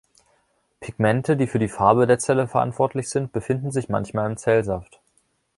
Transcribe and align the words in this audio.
Pigmente, 0.79 1.37
die 1.37 1.45
für 1.45 1.59
die 1.59 1.67
Farbe 1.67 2.07
der 2.07 2.17
Zelle 2.17 2.47
verantwortlich 2.47 3.07
sind, 3.07 3.31
befinden 3.31 3.69
sich 3.71 3.87
manchmal 3.87 4.31
im 4.31 4.35
Zellsaft. 4.37 4.99